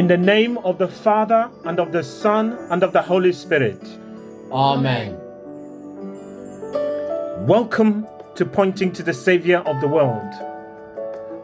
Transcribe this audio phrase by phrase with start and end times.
[0.00, 3.86] In the name of the Father, and of the Son, and of the Holy Spirit.
[4.50, 5.14] Amen.
[7.46, 10.32] Welcome to Pointing to the Saviour of the World,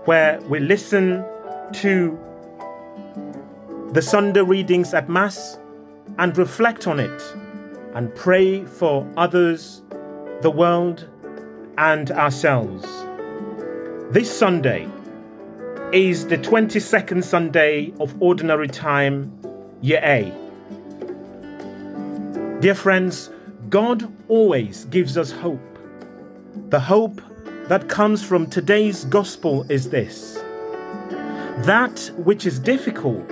[0.07, 1.23] where we listen
[1.75, 2.19] to
[3.93, 5.59] the Sunday readings at Mass
[6.17, 7.35] and reflect on it
[7.95, 9.83] and pray for others,
[10.41, 11.07] the world,
[11.77, 12.87] and ourselves.
[14.11, 14.89] This Sunday
[15.93, 19.33] is the 22nd Sunday of Ordinary Time,
[19.83, 20.33] Year A.
[22.61, 23.31] Dear friends,
[23.69, 25.61] God always gives us hope.
[26.71, 27.21] The hope
[27.69, 30.43] that comes from today's gospel is this
[31.65, 33.29] that which is difficult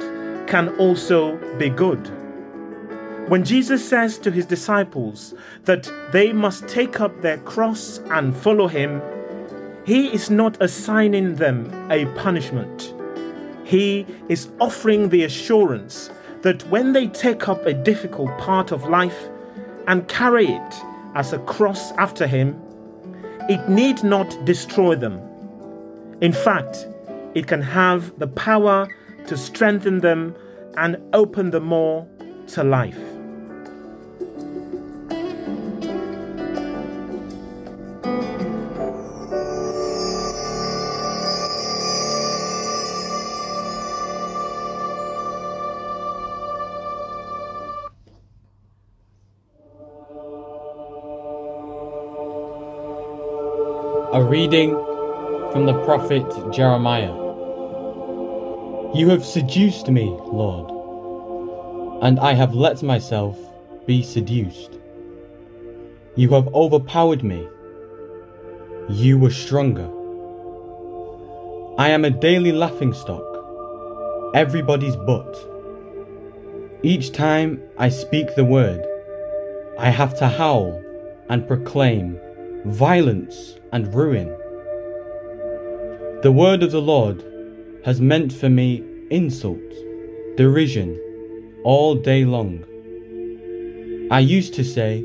[0.47, 2.09] can also be good.
[3.28, 5.34] When Jesus says to his disciples
[5.65, 9.03] that they must take up their cross and follow him,
[9.85, 12.95] he is not assigning them a punishment.
[13.65, 16.11] He is offering the assurance
[16.43, 19.29] that when they take up a difficult part of life
[19.87, 20.75] and carry it
[21.15, 22.61] as a cross after him,
[23.49, 25.21] it need not destroy them.
[26.21, 26.87] In fact,
[27.35, 28.89] it can have the power
[29.27, 30.35] to strengthen them
[30.77, 32.07] and open them more
[32.49, 33.14] to life.
[54.15, 54.70] A reading
[55.51, 57.12] from the prophet Jeremiah.
[58.95, 63.37] You have seduced me, Lord, and I have let myself
[63.87, 64.79] be seduced.
[66.15, 67.49] You have overpowered me.
[68.88, 69.91] You were stronger.
[71.77, 73.27] I am a daily laughingstock,
[74.33, 75.34] everybody's butt.
[76.84, 78.81] Each time I speak the word,
[79.77, 80.81] I have to howl
[81.28, 82.21] and proclaim
[82.64, 84.28] violence and ruin.
[86.22, 87.22] The word of the Lord
[87.84, 89.60] has meant for me insult,
[90.36, 90.98] derision,
[91.62, 92.64] all day long.
[94.10, 95.04] I used to say,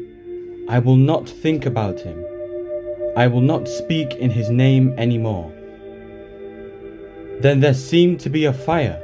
[0.69, 2.25] I will not think about him.
[3.17, 5.51] I will not speak in his name anymore.
[7.41, 9.01] Then there seemed to be a fire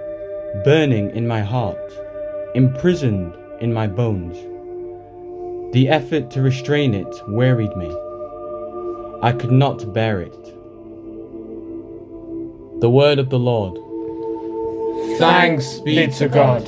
[0.64, 1.92] burning in my heart,
[2.56, 4.38] imprisoned in my bones.
[5.74, 7.94] The effort to restrain it wearied me.
[9.26, 10.44] I could not bear it.
[12.80, 13.74] The word of the Lord.
[15.18, 16.68] Thanks be to God.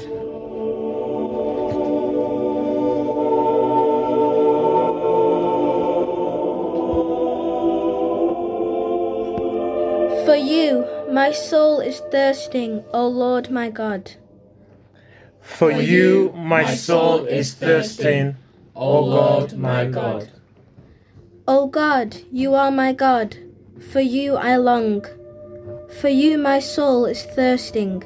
[10.25, 14.13] For you, my soul is thirsting, O Lord my God.
[15.41, 18.35] For you, my soul is thirsting,
[18.73, 20.31] O Lord my God.
[21.49, 23.37] O God, you are my God.
[23.91, 25.05] For you I long.
[26.01, 28.03] For you my soul is thirsting.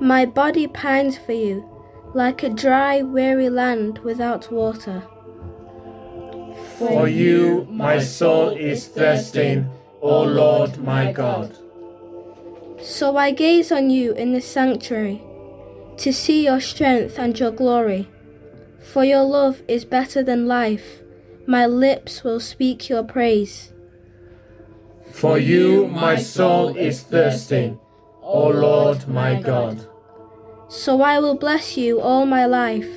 [0.00, 1.64] My body pines for you,
[2.12, 5.04] like a dry, weary land without water.
[6.76, 11.56] For you, my soul is thirsting, O Lord my God.
[12.82, 15.22] So I gaze on you in the sanctuary,
[15.98, 18.08] to see your strength and your glory.
[18.92, 21.02] For your love is better than life,
[21.50, 23.72] my lips will speak your praise.
[25.10, 27.80] For you, my soul is thirsting,
[28.22, 29.84] O Lord my God.
[30.68, 32.88] So I will bless you all my life.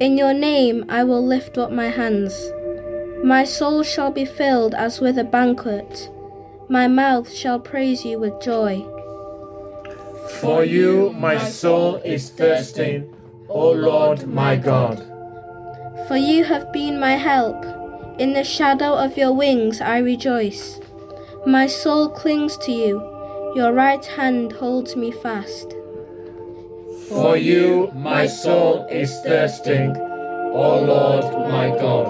[0.00, 2.52] In your name I will lift up my hands.
[3.24, 6.10] My soul shall be filled as with a banquet.
[6.68, 8.84] My mouth shall praise you with joy.
[10.42, 13.16] For you, my soul is thirsting,
[13.48, 14.98] O Lord my God.
[16.06, 17.77] For you have been my help.
[18.18, 20.80] In the shadow of your wings I rejoice.
[21.46, 22.98] My soul clings to you.
[23.54, 25.72] Your right hand holds me fast.
[27.08, 32.08] For you, my soul is thirsting, O Lord my God.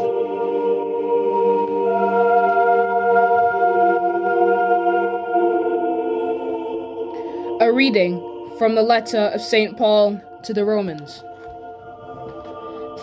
[7.60, 8.18] A reading
[8.56, 9.76] from the letter of St.
[9.76, 11.22] Paul to the Romans.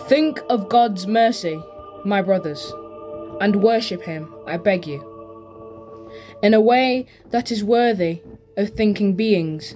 [0.08, 1.62] Think of God's mercy,
[2.04, 2.72] my brothers,
[3.40, 5.00] and worship Him, I beg you,
[6.42, 8.22] in a way that is worthy
[8.56, 9.74] of thinking beings,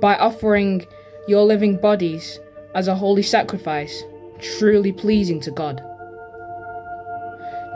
[0.00, 0.86] by offering
[1.26, 2.38] your living bodies
[2.74, 4.02] as a holy sacrifice,
[4.40, 5.82] truly pleasing to God.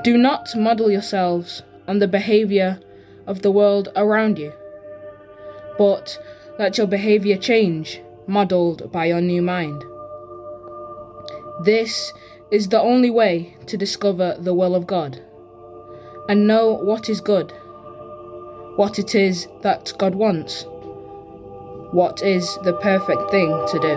[0.05, 2.81] Do not model yourselves on the behavior
[3.27, 4.53] of the world around you,
[5.79, 6.19] but
[6.59, 9.83] let your behavior change muddled by your new mind.
[11.65, 12.13] This
[12.51, 15.23] is the only way to discover the will of God
[16.29, 17.53] and know what is good,
[18.77, 20.65] what it is that God wants,
[21.93, 23.97] what is the perfect thing to do.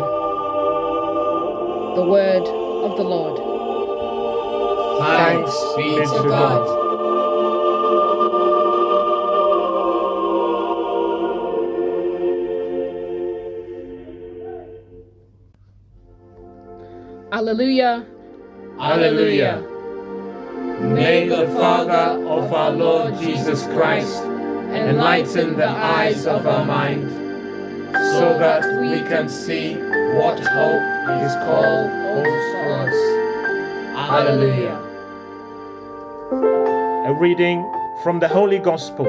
[1.96, 3.40] The word of the Lord.
[5.00, 6.82] Thanks be to God.
[17.34, 18.06] Alleluia.
[18.80, 19.62] Alleluia.
[20.80, 27.10] May the Father of our Lord Jesus Christ enlighten the eyes of our mind
[27.92, 29.76] so that we can see
[30.18, 32.98] what hope His call holds for us.
[34.10, 34.76] Alleluia.
[37.08, 37.62] A reading
[38.04, 39.08] from the Holy Gospel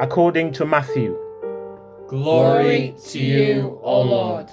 [0.00, 1.16] according to Matthew.
[2.08, 4.50] Glory to you, O Lord.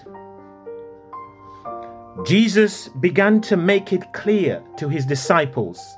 [2.24, 5.98] Jesus began to make it clear to his disciples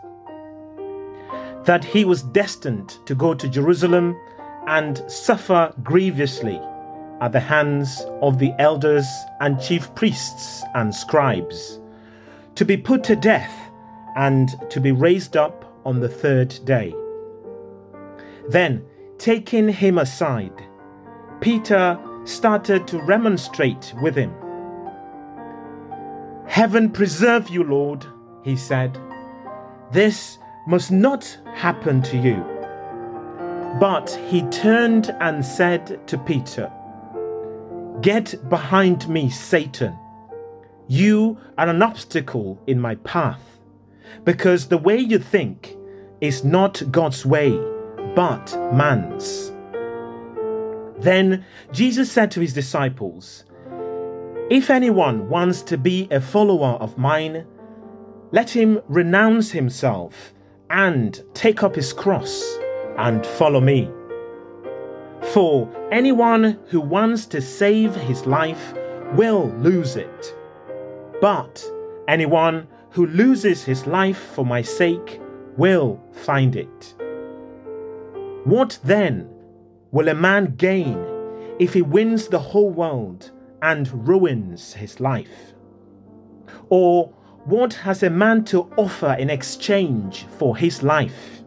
[1.66, 4.18] that he was destined to go to Jerusalem
[4.66, 6.60] and suffer grievously
[7.22, 9.06] at the hands of the elders
[9.42, 11.80] and chief priests and scribes,
[12.56, 13.54] to be put to death
[14.16, 16.96] and to be raised up on the third day.
[18.50, 18.84] Then,
[19.18, 20.64] taking him aside,
[21.42, 24.34] Peter started to remonstrate with him.
[26.58, 28.04] Heaven preserve you, Lord,
[28.44, 29.00] he said.
[29.92, 32.44] This must not happen to you.
[33.80, 36.72] But he turned and said to Peter,
[38.02, 39.96] Get behind me, Satan.
[40.88, 43.60] You are an obstacle in my path,
[44.24, 45.78] because the way you think
[46.22, 47.52] is not God's way,
[48.16, 49.52] but man's.
[50.98, 53.44] Then Jesus said to his disciples,
[54.50, 57.46] If anyone wants to be a follower of mine,
[58.32, 60.34] let him renounce himself
[60.70, 62.58] and take up his cross
[62.98, 63.92] and follow me.
[65.34, 68.74] For anyone who wants to save his life
[69.16, 70.34] will lose it.
[71.20, 71.62] But
[72.08, 75.20] anyone who loses his life for my sake
[75.58, 76.96] will find it.
[78.46, 79.30] What then
[79.92, 81.06] will a man gain
[81.60, 85.54] if he wins the whole world and ruins his life?
[86.70, 87.14] Or
[87.46, 91.44] what has a man to offer in exchange for his life?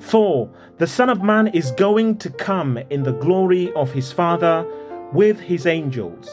[0.00, 4.66] For the Son of Man is going to come in the glory of his Father
[5.12, 6.28] with his angels,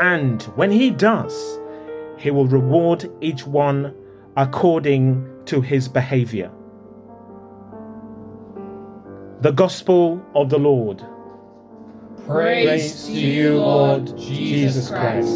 [0.00, 1.60] and when he does,
[2.18, 3.94] he will reward each one
[4.36, 6.50] according to his behavior.
[9.42, 11.04] The Gospel of the Lord.
[12.26, 15.28] Praise to you, Lord Jesus Christ.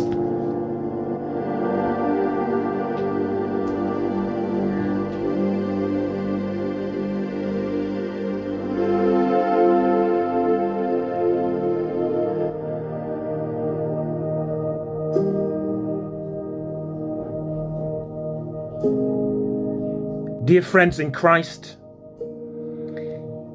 [20.47, 21.77] Dear friends in Christ,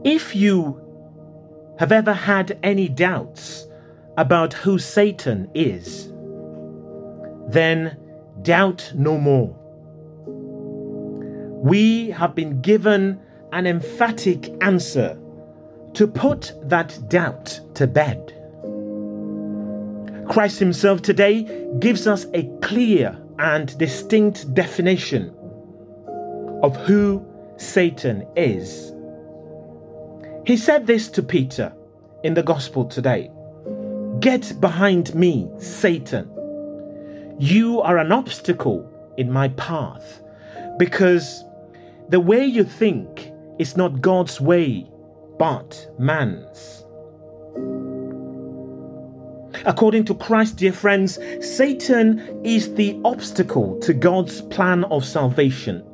[0.03, 0.82] if you
[1.79, 3.67] have ever had any doubts
[4.17, 6.11] about who Satan is,
[7.47, 7.97] then
[8.41, 9.55] doubt no more.
[11.63, 13.19] We have been given
[13.51, 15.17] an emphatic answer
[15.93, 18.33] to put that doubt to bed.
[20.27, 25.33] Christ Himself today gives us a clear and distinct definition
[26.63, 27.25] of who
[27.57, 28.93] Satan is.
[30.45, 31.73] He said this to Peter
[32.23, 33.31] in the Gospel today
[34.19, 36.29] Get behind me, Satan.
[37.39, 40.21] You are an obstacle in my path
[40.77, 41.45] because
[42.09, 44.89] the way you think is not God's way,
[45.39, 46.83] but man's.
[49.65, 55.85] According to Christ, dear friends, Satan is the obstacle to God's plan of salvation.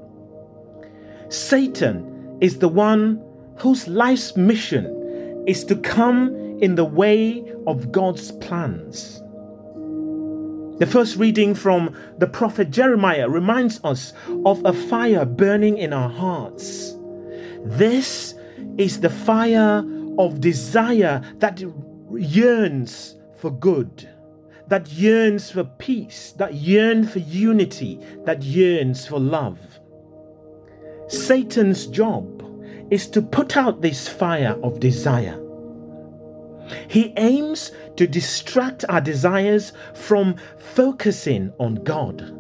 [1.30, 3.24] Satan is the one
[3.62, 9.22] whose life's mission is to come in the way of God's plans.
[10.80, 14.14] The first reading from the prophet Jeremiah reminds us
[14.46, 16.96] of a fire burning in our hearts.
[17.66, 18.34] This
[18.78, 19.84] is the fire
[20.18, 21.62] of desire that
[22.14, 24.08] yearns for good,
[24.68, 29.60] that yearns for peace, that yearns for unity, that yearns for love.
[31.08, 32.39] Satan's job
[32.92, 35.40] is to put out this fire of desire.
[36.88, 42.36] He aims to distract our desires from focusing on God.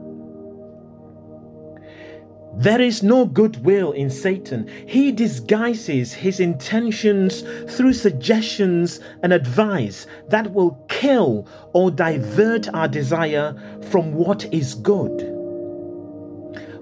[2.56, 4.68] There is no goodwill in Satan.
[4.88, 13.56] He disguises his intentions through suggestions and advice that will kill or divert our desire
[13.89, 15.38] from what is good.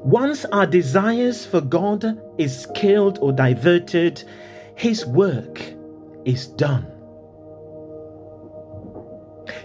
[0.04, 4.24] Once our desires for God is killed or diverted,
[4.76, 5.62] his work
[6.26, 6.86] is done.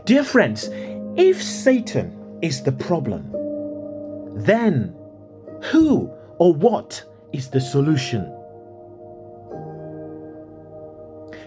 [0.05, 0.69] Dear friends,
[1.17, 3.31] if Satan is the problem,
[4.45, 4.95] then
[5.65, 8.33] who or what is the solution?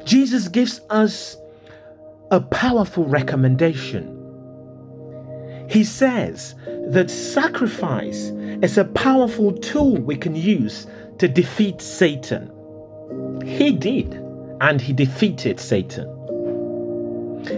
[0.06, 1.38] Jesus gives us
[2.32, 4.12] a powerful recommendation.
[5.70, 6.56] He says
[6.88, 10.88] that sacrifice is a powerful tool we can use
[11.20, 12.52] to defeat Satan.
[13.46, 14.14] He did,
[14.62, 16.12] and he defeated Satan.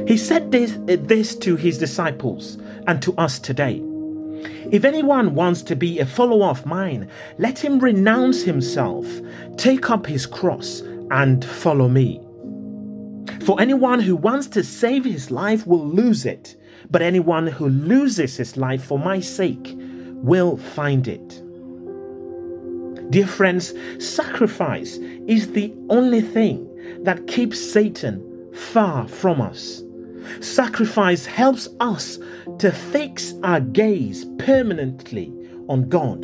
[0.08, 3.82] He said this, this to his disciples and to us today.
[4.72, 9.08] If anyone wants to be a follower of mine, let him renounce himself,
[9.56, 12.22] take up his cross, and follow me.
[13.46, 16.58] For anyone who wants to save his life will lose it,
[16.89, 19.77] but anyone who loses his life for my sake
[20.24, 21.42] will find it.
[23.10, 24.98] Dear friends, sacrifice
[25.28, 26.68] is the only thing
[27.04, 29.84] that keeps Satan far from us.
[30.42, 32.20] Sacrifice helps us
[32.60, 35.32] to fix our gaze permanently
[35.70, 36.24] on God,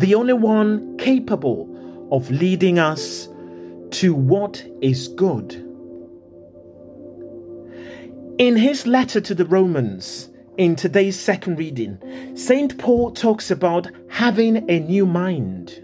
[0.00, 1.68] the only one capable
[2.10, 3.28] of leading us
[3.90, 5.54] to what is good.
[8.38, 11.98] In his letter to the Romans, in today's second reading,
[12.36, 12.76] St.
[12.78, 15.82] Paul talks about having a new mind.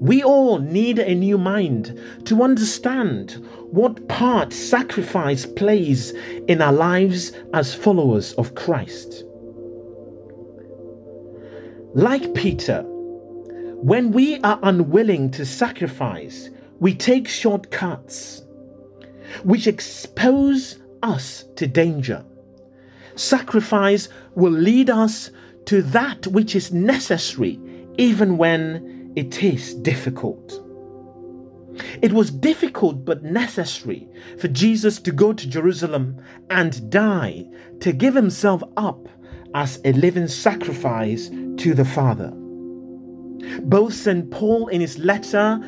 [0.00, 3.32] We all need a new mind to understand
[3.70, 6.12] what part sacrifice plays
[6.48, 9.24] in our lives as followers of Christ.
[11.94, 16.50] Like Peter, when we are unwilling to sacrifice,
[16.80, 18.42] we take shortcuts
[19.44, 22.24] which expose us to danger.
[23.16, 25.30] Sacrifice will lead us
[25.66, 27.58] to that which is necessary
[27.98, 30.62] even when it is difficult.
[32.02, 34.08] It was difficult but necessary
[34.38, 36.16] for Jesus to go to Jerusalem
[36.50, 37.46] and die
[37.80, 39.08] to give himself up
[39.54, 42.32] as a living sacrifice to the Father.
[43.62, 44.30] Both St.
[44.30, 45.60] Paul in his letter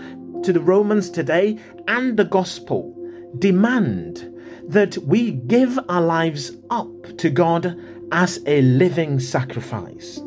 [0.43, 2.95] to the Romans today and the Gospel
[3.39, 4.28] demand
[4.69, 7.75] that we give our lives up to God
[8.13, 10.21] as a living sacrifice.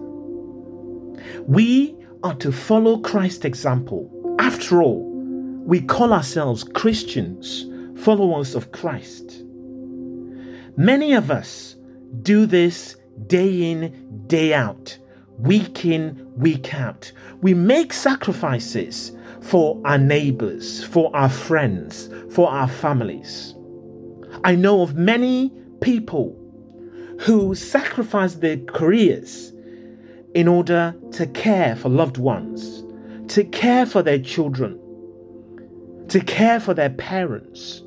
[1.48, 4.10] We are to follow Christ's example.
[4.39, 5.07] After all,
[5.63, 7.65] we call ourselves Christians,
[8.03, 9.43] followers of Christ.
[10.75, 11.75] Many of us
[12.24, 12.95] do this
[13.27, 14.98] day in, day out,
[15.38, 17.12] week in, week out.
[17.41, 23.55] We make sacrifices for our neighbors, for our friends, for our families.
[24.43, 26.38] I know of many people
[27.19, 29.53] who sacrifice their careers
[30.33, 32.83] in order to care for loved ones,
[33.33, 34.79] to care for their children,
[36.07, 37.83] to care for their parents.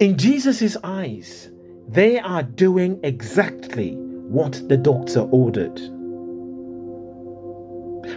[0.00, 1.50] In Jesus' eyes,
[1.86, 5.78] they are doing exactly what the doctor ordered.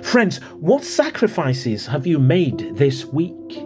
[0.04, 3.66] Friends, what sacrifices have you made this week?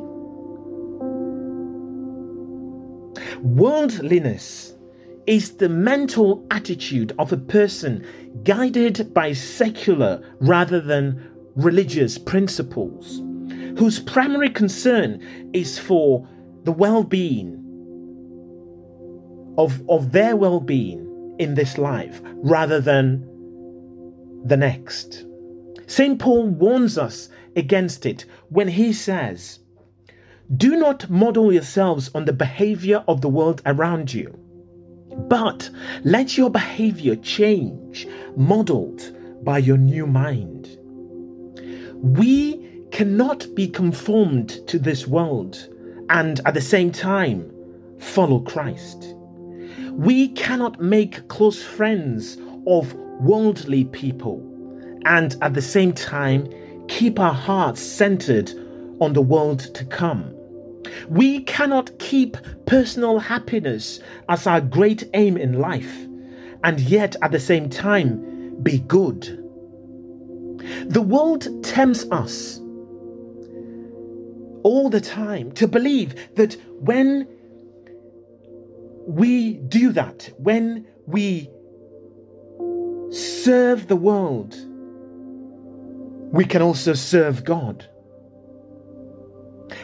[3.42, 4.74] Worldliness
[5.28, 8.06] is the mental attitude of a person
[8.44, 13.22] guided by secular rather than religious principles,
[13.78, 15.22] whose primary concern
[15.54, 16.28] is for
[16.64, 17.62] the well being
[19.58, 23.26] of, of their well being in this life rather than
[24.46, 25.26] the next.
[25.88, 26.20] St.
[26.20, 29.60] Paul warns us against it when he says,
[30.56, 34.46] Do not model yourselves on the behavior of the world around you
[35.18, 35.70] but
[36.04, 39.12] let your behavior change, modeled
[39.44, 40.78] by your new mind.
[42.02, 45.70] We cannot be conformed to this world
[46.10, 47.52] and at the same time
[48.00, 49.16] follow Christ.
[49.92, 52.38] We cannot make close friends
[52.68, 54.42] of worldly people
[55.06, 56.48] and at the same time
[56.88, 58.52] keep our hearts centered
[59.00, 60.35] on the world to come.
[61.08, 64.00] We cannot keep personal happiness
[64.30, 66.08] as our great aim in life
[66.64, 69.42] and yet at the same time be good.
[70.88, 72.60] The world tempts us
[74.64, 77.28] all the time, to believe that when
[79.06, 81.52] we do that, when we
[83.12, 84.56] serve the world,
[86.34, 87.88] we can also serve God.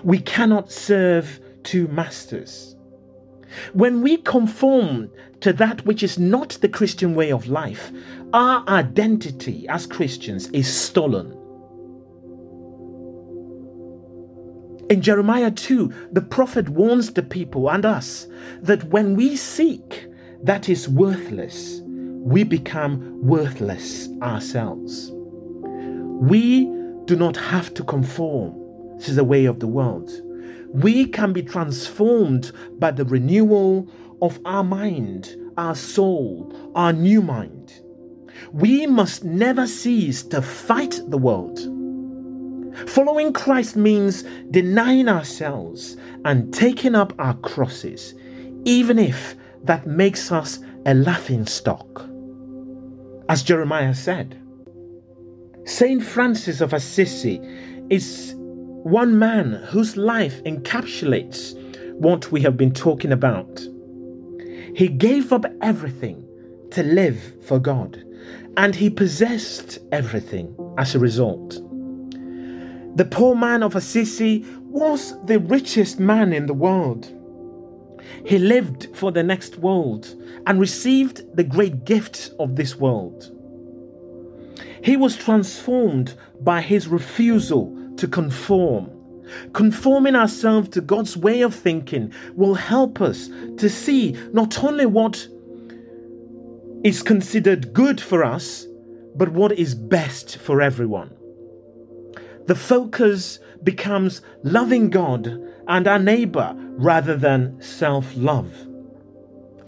[0.03, 2.75] We cannot serve two masters.
[3.73, 5.09] When we conform
[5.41, 7.91] to that which is not the Christian way of life,
[8.33, 11.37] our identity as Christians is stolen.
[14.89, 18.27] In Jeremiah 2, the prophet warns the people and us
[18.61, 20.05] that when we seek
[20.43, 25.11] that is worthless, we become worthless ourselves.
[25.13, 26.65] We
[27.05, 28.60] do not have to conform
[29.01, 30.09] to the way of the world.
[30.73, 33.87] We can be transformed by the renewal
[34.21, 37.73] of our mind, our soul, our new mind.
[38.53, 41.59] We must never cease to fight the world.
[42.87, 48.13] Following Christ means denying ourselves and taking up our crosses,
[48.63, 52.07] even if that makes us a laughing stock.
[53.29, 54.41] As Jeremiah said,
[55.65, 57.39] Saint Francis of Assisi
[57.89, 58.35] is
[58.83, 61.55] one man whose life encapsulates
[61.93, 63.59] what we have been talking about.
[64.75, 66.27] He gave up everything
[66.71, 68.03] to live for God,
[68.57, 71.61] and he possessed everything as a result.
[72.95, 77.07] The poor man of Assisi was the richest man in the world.
[78.25, 80.15] He lived for the next world
[80.47, 83.29] and received the great gifts of this world.
[84.83, 88.89] He was transformed by his refusal to conform.
[89.53, 95.27] Conforming ourselves to God's way of thinking will help us to see not only what
[96.83, 98.65] is considered good for us,
[99.15, 101.15] but what is best for everyone.
[102.47, 108.51] The focus becomes loving God and our neighbor rather than self love.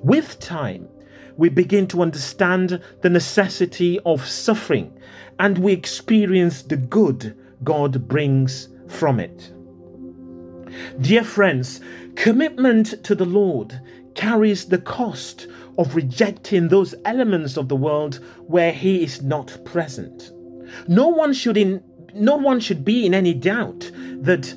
[0.01, 0.87] With time,
[1.37, 4.93] we begin to understand the necessity of suffering
[5.39, 9.51] and we experience the good God brings from it.
[10.99, 11.81] Dear friends,
[12.15, 13.79] commitment to the Lord
[14.15, 15.47] carries the cost
[15.77, 18.15] of rejecting those elements of the world
[18.47, 20.31] where he is not present.
[20.87, 21.83] No one should in
[22.15, 24.53] no one should be in any doubt that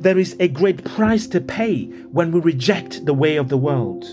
[0.00, 4.04] there is a great price to pay when we reject the way of the world.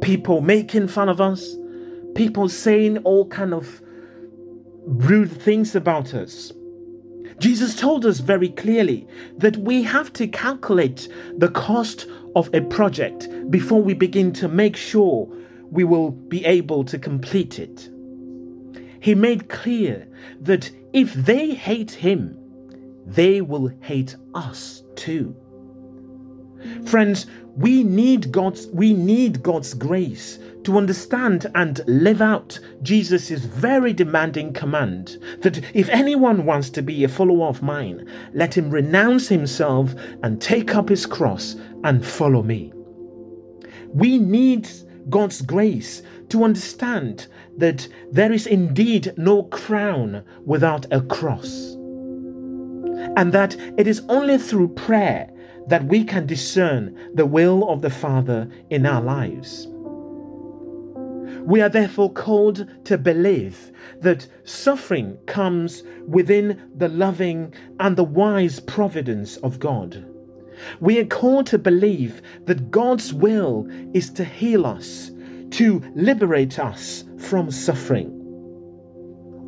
[0.00, 1.56] People making fun of us,
[2.14, 3.82] people saying all kind of
[4.84, 6.52] rude things about us.
[7.38, 9.06] Jesus told us very clearly
[9.38, 12.06] that we have to calculate the cost
[12.36, 15.28] of a project before we begin to make sure
[15.70, 17.88] we will be able to complete it.
[19.00, 20.06] He made clear
[20.40, 22.38] that if they hate him,
[23.06, 25.34] they will hate us too.
[26.86, 33.92] Friends, we need God's we need God's grace to understand and live out Jesus' very
[33.92, 39.28] demanding command that if anyone wants to be a follower of mine, let him renounce
[39.28, 42.72] himself and take up his cross and follow me.
[43.88, 44.68] We need
[45.10, 47.26] God's grace to understand
[47.58, 51.76] that there is indeed no crown without a cross,
[53.16, 55.28] and that it is only through prayer
[55.72, 59.66] that we can discern the will of the Father in our lives.
[61.44, 68.60] We are therefore called to believe that suffering comes within the loving and the wise
[68.60, 70.04] providence of God.
[70.80, 75.10] We are called to believe that God's will is to heal us,
[75.52, 78.21] to liberate us from suffering.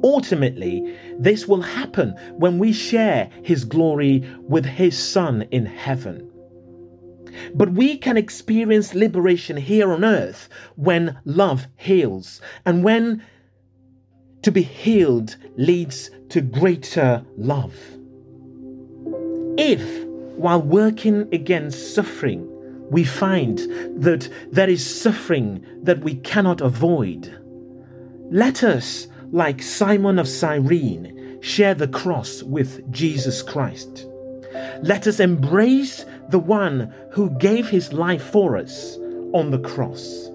[0.04, 6.30] Ultimately, this will happen when we share His glory with His Son in heaven.
[7.54, 13.24] But we can experience liberation here on earth when love heals and when
[14.42, 17.74] to be healed leads to greater love.
[19.56, 20.04] If,
[20.36, 22.46] while working against suffering,
[22.90, 23.58] we find
[24.02, 27.34] that there is suffering that we cannot avoid,
[28.30, 34.06] let us, like Simon of Cyrene, share the cross with Jesus Christ.
[34.80, 38.96] Let us embrace the one who gave his life for us
[39.32, 40.30] on the cross.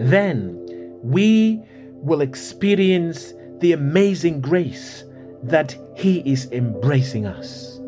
[0.00, 0.58] Then
[1.04, 5.04] we will experience the amazing grace
[5.44, 7.78] that he is embracing us.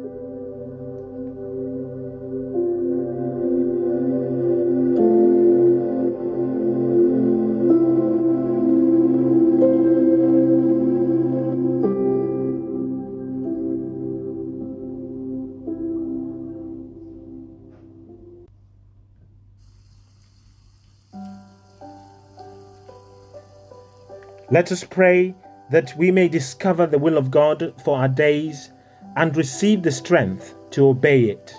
[24.54, 25.34] Let us pray
[25.70, 28.70] that we may discover the will of God for our days
[29.16, 31.52] and receive the strength to obey it.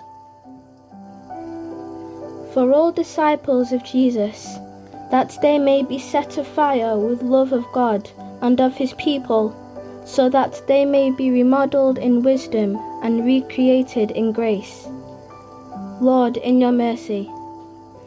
[2.54, 4.56] For all disciples of Jesus,
[5.10, 8.08] that they may be set afire with love of God
[8.40, 9.54] and of his people,
[10.06, 14.86] so that they may be remodeled in wisdom and recreated in grace.
[16.00, 17.30] Lord, in your mercy,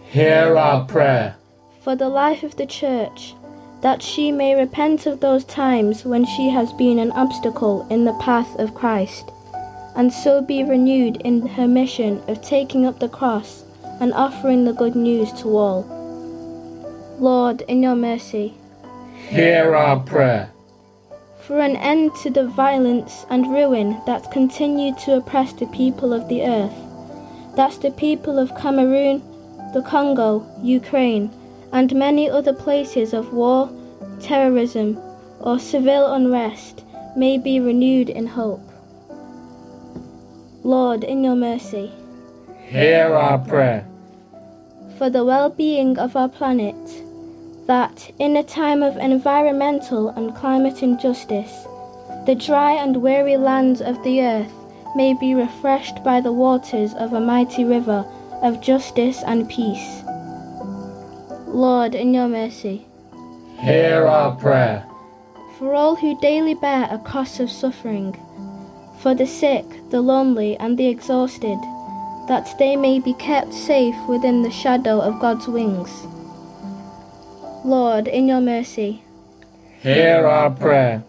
[0.10, 1.36] Hear our prayer.
[1.84, 3.36] for the life of the Church,
[3.82, 8.14] that she may repent of those times when she has been an obstacle in the
[8.14, 9.32] path of Christ,
[9.96, 13.64] and so be renewed in her mission of taking up the cross
[14.02, 15.84] and offering the good news to all.
[17.20, 18.54] Lord, in your mercy,
[19.30, 20.50] Hear our prayer.
[21.42, 26.28] for an end to the violence and ruin that continue to oppress the people of
[26.30, 26.76] the earth.
[27.56, 29.22] That's the people of Cameroon,
[29.74, 31.30] the Congo, Ukraine,
[31.72, 33.70] and many other places of war,
[34.20, 34.98] terrorism,
[35.40, 36.84] or civil unrest
[37.16, 38.62] may be renewed in hope.
[40.64, 41.92] Lord, in your mercy,
[42.68, 43.86] Hear our prayer.
[44.98, 46.76] for the well being of our planet,
[47.66, 51.66] that in a time of environmental and climate injustice,
[52.26, 54.52] the dry and weary lands of the earth
[54.96, 58.06] may be refreshed by the waters of a mighty river
[58.42, 60.04] of justice and peace.
[61.50, 62.86] Lord, in your mercy,
[63.60, 64.86] Hear our prayer.
[65.58, 68.16] for all who daily bear a cross of suffering,
[69.02, 71.58] for the sick, the lonely, and the exhausted,
[72.28, 75.92] that they may be kept safe within the shadow of God's wings.
[77.66, 79.04] Lord, in your mercy,
[79.82, 81.04] Hear our prayer.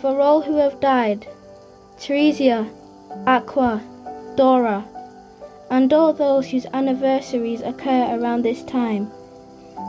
[0.00, 1.26] for all who have died,
[1.98, 2.66] Teresia,
[3.26, 3.82] Aqua,
[4.36, 4.84] Dora,
[5.70, 9.10] and all those whose anniversaries occur around this time,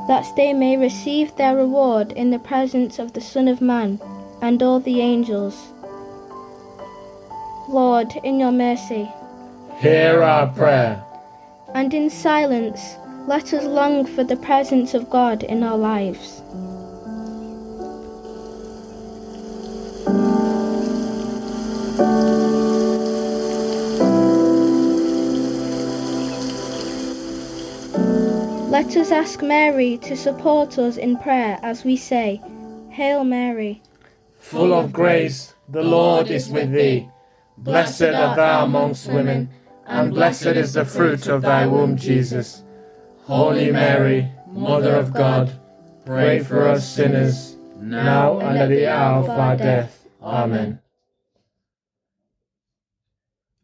[0.08, 4.00] that they may receive their reward in the presence of the Son of Man
[4.41, 5.56] and all the angels.
[7.70, 9.10] Lord, in your mercy,
[9.80, 11.04] Hear our prayer.
[11.74, 12.96] and in silence,
[13.28, 16.41] let us long for the presence of God in our lives.
[28.78, 32.40] Let us ask Mary to support us in prayer as we say,
[32.92, 33.82] Hail Mary.
[34.36, 37.10] Full of grace, the Lord is with thee.
[37.58, 39.50] Blessed art thou amongst women,
[39.88, 42.62] and blessed is the fruit of thy womb, Jesus.
[43.24, 45.60] Holy Mary, Mother of God,
[46.06, 50.08] pray for us sinners, now and at the hour of our death.
[50.22, 50.80] Amen.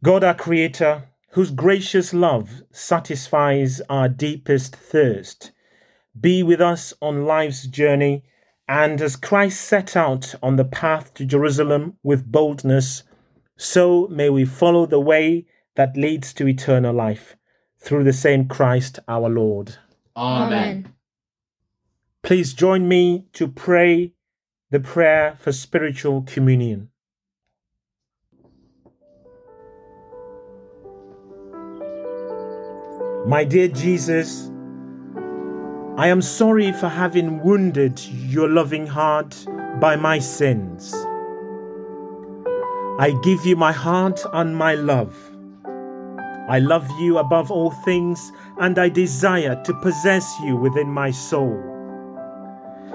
[0.02, 5.50] God, our Creator, whose gracious love satisfies our deepest thirst,
[6.18, 8.22] be with us on life's journey,
[8.68, 13.02] and as Christ set out on the path to Jerusalem with boldness,
[13.56, 17.34] so may we follow the way that leads to eternal life
[17.80, 19.76] through the same Christ our Lord.
[20.16, 20.94] Amen.
[22.22, 24.12] Please join me to pray
[24.70, 26.90] the prayer for spiritual communion.
[33.26, 34.50] My dear Jesus,
[35.96, 39.46] I am sorry for having wounded your loving heart
[39.80, 40.92] by my sins.
[42.98, 45.16] I give you my heart and my love.
[46.50, 51.58] I love you above all things, and I desire to possess you within my soul.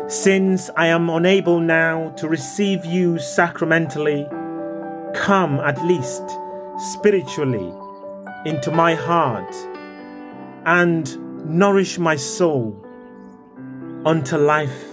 [0.05, 4.27] Since I am unable now to receive you sacramentally,
[5.15, 6.21] come at least
[6.77, 7.73] spiritually
[8.45, 9.55] into my heart
[10.69, 11.17] and
[11.49, 12.79] nourish my soul
[14.05, 14.85] unto life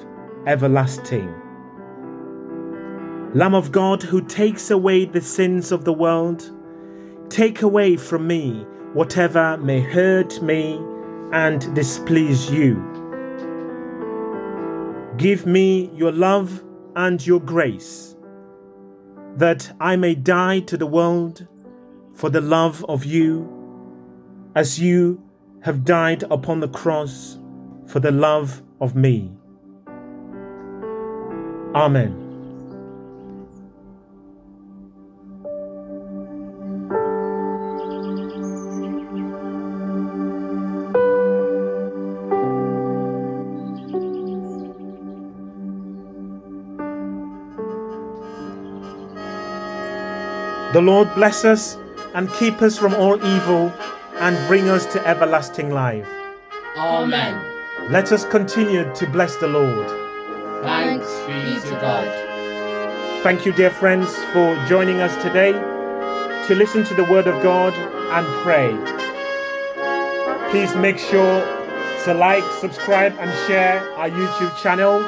[0.47, 1.29] everlasting.
[3.35, 6.51] Lamb of God, who takes away the sins of the world,
[7.29, 10.81] take away from me whatever may hurt me
[11.33, 12.83] and displease you.
[15.19, 18.17] Give me your love and your grace,
[19.37, 21.47] that I may die to the world
[22.15, 23.53] for the love of you,
[24.55, 25.26] as you
[25.62, 27.38] have died upon the cross
[27.87, 29.33] for the love of me.
[31.75, 32.27] Amen.
[50.73, 51.79] The Lord bless us
[52.14, 53.73] and keep us from all evil
[54.19, 56.07] and bring us to everlasting life.
[56.77, 57.43] Amen.
[57.91, 59.89] Let us continue to bless the Lord.
[60.65, 63.23] Thanks be to God.
[63.23, 65.53] Thank you, dear friends, for joining us today
[66.47, 68.73] to listen to the Word of God and pray.
[70.51, 71.41] Please make sure
[72.05, 75.03] to like, subscribe, and share our YouTube channel.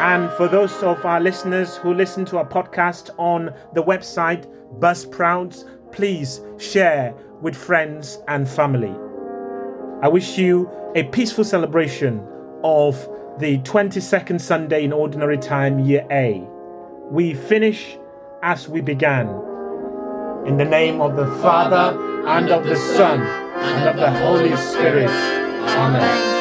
[0.00, 4.46] And for those of our listeners who listen to our podcast on the website
[4.78, 8.94] Buzzsprouts, please share with friends and family.
[10.02, 12.26] I wish you a peaceful celebration
[12.64, 12.96] of
[13.38, 16.46] the 22nd Sunday in Ordinary Time, Year A.
[17.10, 17.98] We finish
[18.42, 19.28] as we began.
[20.46, 25.10] In the name of the Father, and of the Son, and of the Holy Spirit.
[25.10, 26.39] Amen.